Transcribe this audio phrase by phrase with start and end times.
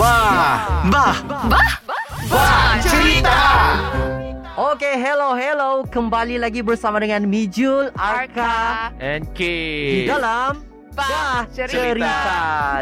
[0.00, 1.12] Bah, bah,
[1.44, 1.68] Bah?
[2.32, 3.36] bah, cerita.
[4.56, 5.84] Oke, hello, hello.
[5.84, 8.96] Kembali lagi bersama dengan Mijul, Arka, Arka.
[8.96, 9.40] NK
[9.84, 10.69] di dalam
[11.00, 12.14] Bah cerita.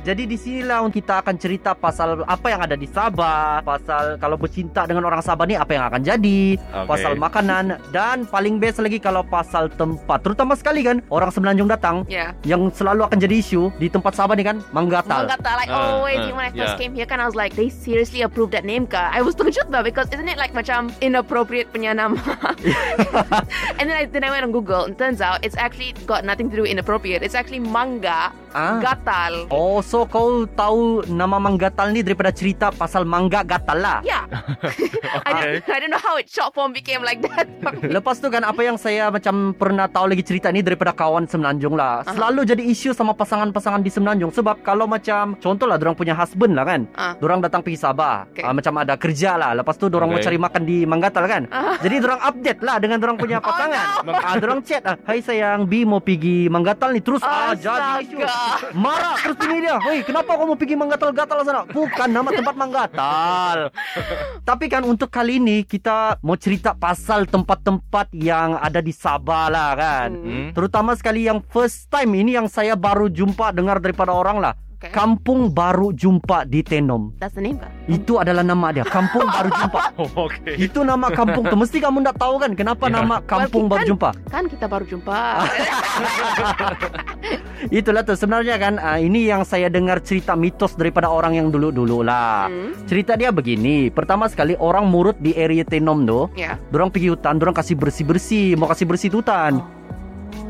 [0.00, 4.88] Jadi di sinilah kita akan cerita pasal apa yang ada di Sabah, pasal kalau bercinta
[4.88, 6.88] dengan orang Sabah ni apa yang akan jadi, Oke.
[6.88, 10.24] pasal makanan dan paling best lagi kalau pasal tempat.
[10.24, 12.32] Terutama sekali kan orang Semenanjung datang Yeah.
[12.46, 15.26] yang selalu akan jadi isu di tempat Sabah ni kan Manggatal.
[15.26, 16.80] Mangata, like Uh, always uh, when I first yeah.
[16.80, 19.66] came here kan I was like they seriously approved that name ka I was terkejut
[19.66, 22.14] lah because isn't it like macam inappropriate punya nama
[23.82, 26.46] and then I, then I went on Google and turns out it's actually got nothing
[26.48, 28.80] to do with inappropriate it's actually manga lugar Ah.
[28.80, 33.98] gatal Oh, so kau tahu nama Manggatal ni daripada cerita pasal mangga gatal lah.
[34.00, 34.24] yeah
[35.28, 37.44] I, don't, I don't know how it short form became like that
[37.96, 41.74] Lepas tu kan apa yang saya macam pernah tahu lagi cerita ni daripada kawan Semenanjung
[41.74, 42.00] lah.
[42.00, 42.14] Aha.
[42.14, 46.64] Selalu jadi isu sama pasangan-pasangan di Semenanjung sebab kalau macam contohlah orang punya husband lah
[46.64, 46.80] kan.
[46.94, 47.12] Ah.
[47.18, 48.24] Dorang datang pergi Sabah.
[48.30, 48.40] Okay.
[48.40, 49.52] Ah, macam ada kerja lah.
[49.52, 50.32] Lepas tu dorang mau Okay.
[50.32, 51.42] cari makan di Manggatal kan.
[51.50, 51.76] Ah.
[51.84, 54.06] Jadi dorang update lah dengan dorang punya pasangan.
[54.06, 54.12] no.
[54.14, 58.16] Ah, dorang chat ah, "Hai sayang, Bi mau pergi Manggatal ni." Terus ah jadi isu.
[58.76, 59.76] Marah terus ini dia.
[59.82, 63.58] "Hei, kenapa kau mau pergi Manggatal-gatal sana?" Bukan nama tempat Manggatal.
[64.42, 69.70] Tapi kan untuk kali ini kita mau cerita pasal tempat-tempat yang ada di Sabah lah
[69.76, 70.10] kan.
[70.14, 70.48] Hmm?
[70.54, 74.54] Terutama sekali yang first time ini yang saya baru jumpa dengar daripada orang lah.
[74.76, 74.92] Okay.
[74.92, 77.16] Kampung Baru Jumpa di Tenom.
[77.16, 78.84] that's the name ka Itu adalah nama dia.
[78.84, 79.80] Kampung Baru Jumpa.
[79.96, 80.60] Oh, okay.
[80.60, 81.56] Itu nama kampung tu.
[81.56, 83.00] Mesti kamu tak tahu kan kenapa Ya.
[83.00, 84.10] nama Kampung Well, Baru kan- Jumpa.
[84.28, 85.16] kan kita baru jumpa
[87.72, 92.04] Itulah tu sebenarnya kan ah, ini yang saya dengar cerita mitos daripada orang yang dulu-dulu
[92.04, 92.46] lah.
[92.46, 92.76] Hmm.
[92.84, 93.88] Cerita dia begini.
[93.88, 98.54] Pertama sekali orang murut di area Tenom tu, yeah dorang pergi hutan, dorang kasih bersih-bersih,
[98.54, 99.58] mau kasih bersih hutan.
[99.58, 99.64] oh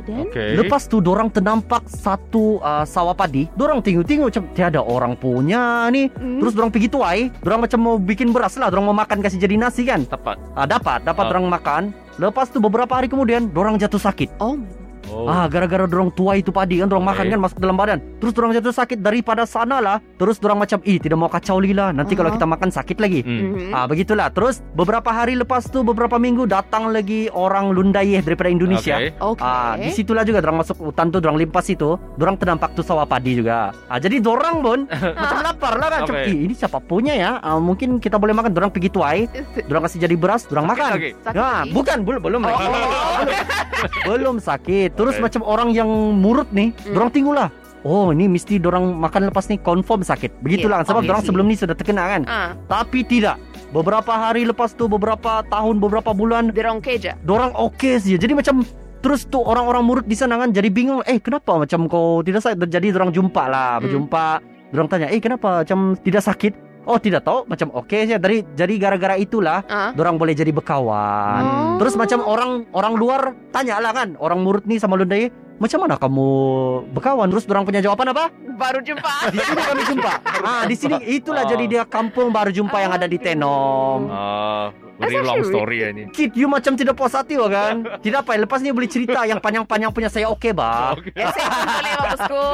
[0.07, 0.55] Okay.
[0.55, 3.51] Lepas tu dorang ternampak satu uh, sawah padi.
[3.59, 6.09] Dorang tengok-tengok macam tiada orang punya ni.
[6.09, 6.39] Hmm.
[6.41, 9.59] Terus dorang pergi tuai, dorang macam mau bikin beras lah, dorang mau makan kasih jadi
[9.59, 10.07] nasi kan.
[10.07, 10.39] Tepat.
[10.55, 11.31] Ah, dapat, dapat Ah.
[11.35, 11.83] dorang makan.
[12.17, 14.41] Lepas tu beberapa hari kemudian dorang jatuh sakit.
[14.41, 15.27] oh my god Oh.
[15.27, 17.15] Ah, gara-gara dorang tuai itu padi kan, dorang Okay.
[17.15, 17.99] makan kan masuk dalam badan.
[18.17, 19.97] Terus dorang jatuh sakit daripada sana lah.
[20.17, 21.91] Terus dorang macam, ih tidak mau kacau lila.
[21.91, 22.35] Nanti kalau Ah.
[22.35, 23.21] kita makan sakit lagi.
[23.21, 23.41] Hmm.
[23.53, 23.71] Mhm.
[23.71, 24.29] Ah, begitulah.
[24.29, 28.97] Terus beberapa hari lepas tu, beberapa minggu datang lagi orang Lundayeh daripada Indonesia.
[28.97, 29.15] Okay.
[29.15, 32.81] okay Ah, di situlah juga dorang masuk hutan tu, dorang limpas itu, dorang ternampak tu
[32.81, 33.71] sawah padi juga.
[33.87, 34.79] Ah, jadi dorang pun
[35.21, 36.03] macam lapar lah kan.
[36.05, 36.25] Okay.
[36.29, 37.31] "Ih, ini siapa punya ya?
[37.39, 38.51] Ah, mungkin kita boleh makan.
[38.51, 39.29] Dorang pergi tuai,
[39.69, 40.93] dorang kasih jadi beras, dorang makan.
[40.93, 41.13] lagi?
[41.17, 41.71] Sakit Nah, lagi?
[41.71, 42.65] bukan, belum belum lagi.
[42.65, 42.73] Oh.
[44.05, 44.91] belum, belum sakit.
[44.97, 45.23] Terus Okay.
[45.23, 46.93] macam orang yang murut nih, Hmm.
[46.93, 47.49] dorang tengok lah.
[47.81, 50.43] Oh, ini mesti dorang makan lepas ni confirm sakit.
[50.43, 51.29] Begitulah Yeah, sebab dorang obviously.
[51.31, 52.23] sebelum ni sudah terkena kan.
[52.25, 53.39] ah Tapi tidak.
[53.69, 58.19] Beberapa hari lepas tu, beberapa tahun, beberapa bulan, dia orang keja dorang okey saja.
[58.19, 58.67] Jadi macam
[58.99, 60.99] terus tu orang-orang murid di sana kan jadi bingung.
[61.05, 62.59] Eh kenapa macam kau tidak sakit?
[62.59, 63.87] Jadi dorang jumpa lah, Hmm.
[63.87, 64.27] berjumpa.
[64.67, 66.53] Dorang tanya, eh kenapa macam tidak sakit?
[66.87, 68.17] Oh tidak tahu, macam okey saja.
[68.17, 71.43] Dari jadi gara-gara itulah ah dorang boleh jadi bekawan.
[71.43, 71.77] Oh.
[71.83, 73.21] Terus macam orang orang luar
[73.51, 75.27] tanya lah kan, orang murid ni sama Lundai,
[75.59, 76.31] macam mana kamu
[76.95, 77.27] bekawan?
[77.27, 78.31] Terus dorang punya jawaban apa?
[78.57, 80.13] baru jumpa Di sini kami jumpa.
[80.41, 81.51] Ah di sini itulah Ah.
[81.51, 84.09] jadi dia kampung baru jumpa yang ada di Tenom.
[84.09, 86.09] That's very long story ya ini.
[86.11, 87.85] Kid, you macam tidak puas hati wah kan?
[88.05, 90.95] Tidak apa, lepas ni boleh cerita yang panjang-panjang punya saya okey bah.
[90.97, 91.13] Okay.
[91.37, 92.47] Saya pun boleh bosku.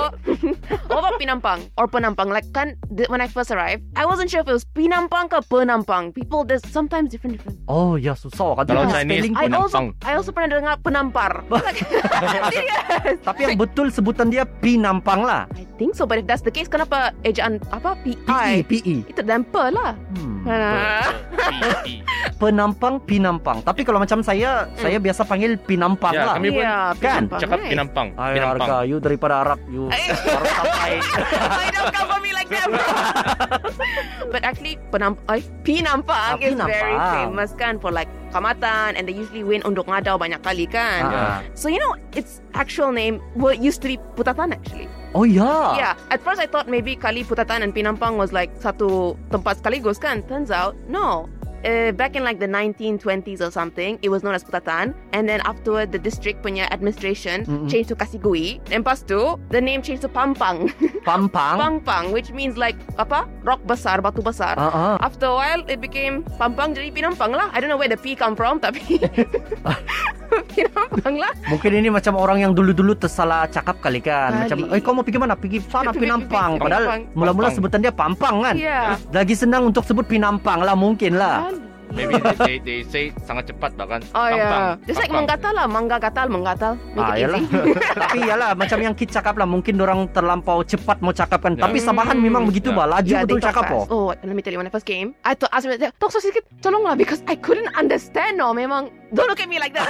[0.88, 2.32] What about Pinampang or Penampang?
[2.32, 2.74] Like kan
[3.10, 6.14] when I first arrived, I wasn't sure if it was Pinampang ke Penampang.
[6.16, 7.60] People there's sometimes different different.
[7.68, 8.64] Oh ya susah kan.
[8.70, 9.86] Kalau Chinese, spelling I also Penampang.
[10.02, 11.32] I also pernah dengar Penampar.
[13.28, 15.44] Tapi yang betul sebutan dia Pinampang lah.
[15.54, 18.52] I think so, but if that's the case, kenapa ejaan apa PE, PI?
[18.66, 18.96] PE.
[19.10, 19.92] Itu damper lah.
[20.16, 20.42] Hmm.
[21.42, 21.94] PE.
[22.34, 23.58] Penampang, Pinampang.
[23.60, 26.34] Tapi kalau macam saya, saya biasa panggil Pinampang Ya, lah.
[26.36, 27.26] kami pun Yeah, kan?
[27.26, 27.70] Pinampang, Cakap right?
[27.70, 28.08] Pinampang.
[28.12, 28.58] Ay, Pinampang.
[28.60, 30.90] harga you daripada Arab you baru sampai.
[31.56, 32.66] I don't cover me like that.
[34.32, 37.14] but actually, Penamp ay, Pinampang Ah, is very Pinampang.
[37.30, 41.02] famous kan for like kamatan and they usually win unduk ngadau banyak kali kan.
[41.04, 41.38] Ah.
[41.52, 44.88] So you know, its actual name what used to be Putatan actually.
[45.12, 45.76] Oh ya.
[45.76, 49.96] Yeah, at first I thought maybe kali Putatan and Pinampang was like satu tempat sekaligus
[49.96, 50.24] kan.
[50.24, 51.28] Turns out no.
[51.62, 55.40] Uh, back in like the 1920s or something, it was known as Putatan, and then
[55.46, 57.70] afterward the district punya administration Mm-mm.
[57.70, 58.58] changed to Kasigui.
[58.74, 60.72] And pas tu, the name changed to Pampang.
[61.08, 61.56] Pampang.
[61.58, 63.28] Pampang, which means like apa?
[63.42, 64.58] Rock besar, batu besar.
[64.58, 64.98] Ah.
[65.00, 67.50] After a while, it became Pampang jadi Pinampang lah.
[67.54, 68.98] I don't know where the P come from, tapi
[70.62, 71.32] Pinampang lah.
[71.48, 74.30] Mungkin ini macam orang yang dulu-dulu tersalah cakap kali kan.
[74.30, 74.40] Kali.
[74.46, 75.34] Macam, eh kau mau pergi mana?
[75.34, 76.50] Pergi sana Pergi- Pinampang.
[76.56, 78.54] Padahal mula-mula sebutan dia Pampang kan.
[78.54, 78.96] Yeah.
[79.10, 81.50] Lagi senang untuk sebut Pinampang lah mungkin lah.
[81.50, 81.61] Kali.
[81.92, 84.00] Maybe they, they, they say sangat cepat bahkan.
[84.10, 84.74] Oh Gampang, yeah.
[84.82, 86.72] Just like menggatal lah, mangga gatal, menggatal.
[86.90, 87.40] Make Ah, it yalah.
[87.40, 87.60] easy.
[88.02, 91.54] Tapi yalah macam yang kita cakap lah mungkin orang terlampau cepat mau cakap kan.
[91.54, 91.64] Ya.
[91.64, 92.24] Tapi Sabahan Hmm.
[92.24, 92.76] memang begitu Ya.
[92.76, 93.88] bah, laju Yeah, betul cakap fast.
[93.88, 93.90] oh.
[93.92, 96.18] Oh, let me tell you, when I first came, I thought, ask me, talk so
[96.18, 99.86] sedikit, tolonglah, because I couldn't understand, no, memang, don't look at me like that.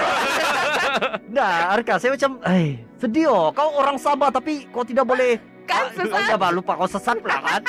[1.28, 3.49] Dah, Arka, saya macam, eh, sedih oh.
[3.50, 6.26] Kau orang Sabah tapi kau tidak boleh kan, Ah.
[6.26, 7.62] Ya, bah, lupa kau sesat pula kan.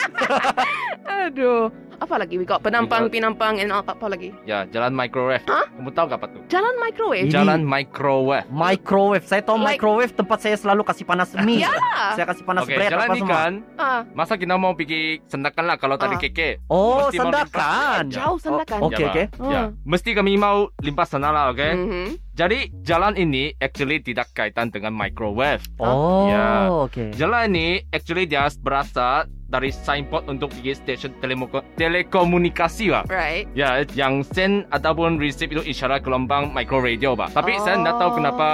[1.28, 1.70] Aduh.
[2.04, 2.36] Apa lagi?
[2.36, 4.36] We got penampang, pinampang, and apa, apa lagi?
[4.44, 5.40] Ya, jalan microwave.
[5.48, 5.64] Hah?
[5.72, 6.42] Kamu tahu gak apa tuh?
[6.50, 7.24] Jalan microwave.
[7.24, 8.44] Ini- Jalan microwave.
[8.50, 11.64] Microwave, saya tahu Like- microwave tempat saya selalu kasih panas mie.
[11.64, 11.72] Ya.
[12.14, 13.32] Saya kasih panas Oke, bread jalan apa ini semua.
[13.34, 16.22] kan, Ah, masa kita mau pergi sendakan lah kalau tadi Ah.
[16.22, 16.50] keke.
[16.68, 18.04] Oh, Mesti limpas.
[18.12, 18.80] jauh sendakan.
[18.80, 19.24] Oh, Oke, Ya, oke.
[19.32, 19.48] Pak.
[19.48, 19.68] Ya, Ah.
[19.82, 21.64] mesti kami mau limpas sana lah, oke?
[21.66, 22.33] Mhm.
[22.34, 25.62] Jadi jalan ini actually tidak kaitan dengan microwave.
[25.78, 26.66] Oh, Ya.
[26.66, 27.14] oke.
[27.14, 33.06] Jalan ini actually dia berasal dari signboard untuk pergi stasiun telemo- telekomunikasi lah.
[33.06, 33.46] Right.
[33.54, 37.38] Ya, yang send ataupun receive itu isyarat gelombang micro radio, Pak.
[37.38, 38.18] Tapi saya tidak tahu Oh.
[38.18, 38.48] kenapa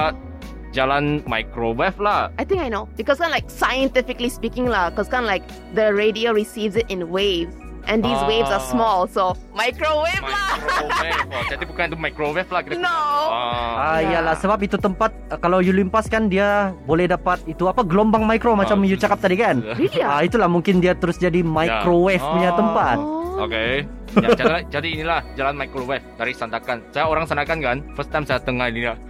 [0.69, 2.35] jalan microwave lah.
[2.35, 2.91] I think I know.
[2.93, 5.41] Because kan like scientifically speaking lah, because kan like
[5.71, 7.55] the radio receives it in waves.
[7.85, 8.65] And these waves are Ah.
[8.65, 10.57] small, so microwave lah.
[10.57, 11.27] Microwave.
[11.29, 12.61] Oh, jadi bukan itu microwave lah.
[12.61, 12.89] Kira No.
[13.29, 13.95] Ah.
[13.95, 14.09] Ah, Ya.
[14.11, 18.23] iyalah sebab itu tempat uh, kalau you limpas kan dia boleh dapat itu apa gelombang
[18.23, 19.61] mikro macam Ah, you cakap tadi kan.
[19.73, 20.21] Really Ah, ah?
[20.21, 22.57] itulah mungkin dia terus jadi microwave punya Oh.
[22.57, 22.97] tempat.
[22.99, 23.17] Oh.
[23.39, 23.87] Oke.
[24.11, 26.81] Ya, jalan, jadi inilah jalan microwave dari Sandakan.
[26.89, 27.77] Saya orang Sandakan kan.
[27.93, 28.97] First time saya tengah ini lah.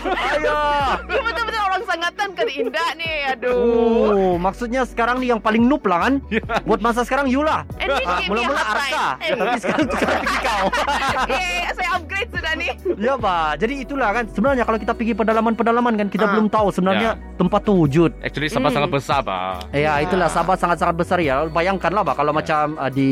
[0.00, 0.58] Ayo.
[1.06, 3.56] Lu betul-betul orang sangatan ke Indah nih, aduh.
[4.10, 6.14] Oh, maksudnya sekarang nih yang paling noob lah kan?
[6.64, 7.62] Buat masa sekarang you lah.
[7.78, 9.06] And we Ah, gave me a Mula-mula Arka.
[9.20, 10.64] Eh, tapi sekarang sekarang pergi kau.
[11.28, 12.72] eh, saya upgrade sudah nih.
[12.96, 13.50] ya, Pak.
[13.58, 16.30] Jadi itulah kan sebenarnya kalau kita pergi pedalaman-pedalaman kan kita Ah.
[16.32, 18.10] belum tahu sebenarnya tempat tu wujud.
[18.20, 18.76] Actually Sabah Hmm.
[18.78, 19.70] sangat besar, Pak.
[19.70, 19.92] Ya, Ya.
[20.02, 21.44] itulah Sabah sangat-sangat besar ya.
[21.46, 22.36] Bayangkanlah, Pak, kalau Ya.
[22.36, 23.09] macam uh, di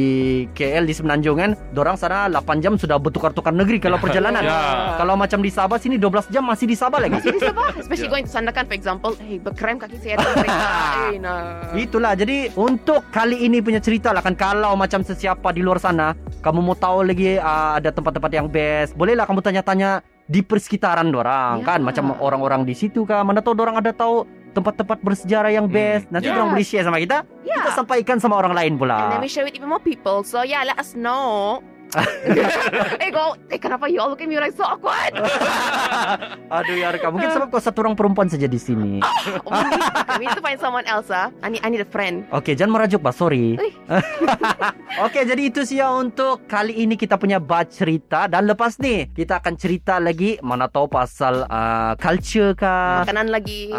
[0.51, 4.43] KL di Semenanjung kan, dorang sana 8 jam sudah bertukar-tukar negeri kalau perjalanan.
[4.43, 4.95] Ya.
[4.97, 7.15] Kalau macam di Sabah sini 12 jam masih di Sabah lagi.
[7.19, 8.15] Masih di Sabah, especially Yeah.
[8.15, 9.13] going to Sandakan for example.
[9.21, 11.77] Hey, berkrem kaki saya eh, nah.
[11.77, 16.17] Itulah jadi untuk kali ini punya cerita lah kan kalau macam sesiapa di luar sana
[16.41, 21.65] kamu mau tahu lagi uh, ada tempat-tempat yang best bolehlah kamu tanya-tanya di persekitaran dorang
[21.65, 21.75] Ya.
[21.75, 25.75] kan macam orang-orang di situ kan mana tahu dorang ada tahu tempat-tempat bersejarah yang Hmm.
[25.75, 26.35] best nanti Ya.
[26.35, 27.63] dorang boleh share sama kita Yeah.
[27.63, 30.23] kita sampaikan sama orang lain And pula then we share with even more people.
[30.23, 31.61] So yeah, let us know.
[33.05, 35.17] eh go, eh kenapa you all look at me like so awkward?
[36.57, 39.01] aduh ya Reka mungkin sebab kau satu orang perempuan saja di sini
[39.49, 39.53] Oh,
[40.19, 41.33] we, need, to find someone else ah.
[41.45, 42.29] I need, I need a friend.
[42.33, 43.15] Oke, jangan merajuk, Pak.
[43.17, 43.57] Sorry.
[45.05, 49.09] Oke, jadi itu sih ya untuk kali ini kita punya bad cerita dan lepas nih
[49.15, 53.71] kita akan cerita lagi mana tahu pasal uh, culture kah, Makanan lagi.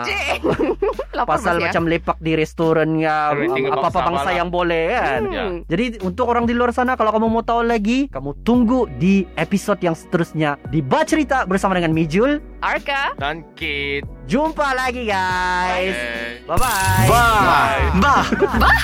[1.11, 5.21] Lapar pasal masih, macam lepak di restoran ya, apa-apa bangsa yang boleh kan.
[5.25, 5.33] Hmm.
[5.33, 5.43] Ya.
[5.75, 9.83] Jadi untuk orang di luar sana kalau kamu mau tahu lagi, kamu tunggu di episode
[9.83, 14.07] yang seterusnya di Bacerita bersama dengan Mijul, Arka, dan Kit.
[14.29, 15.97] Jumpa lagi guys.
[16.47, 17.07] Bye bye.
[17.09, 17.11] Bye.
[17.11, 17.99] Bye.
[17.99, 17.99] Bye.
[17.99, 18.23] Bye.
[18.39, 18.59] Bye.
[18.61, 18.79] Bye.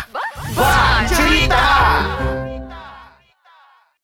[0.58, 1.08] Bye.
[1.08, 1.64] Cerita.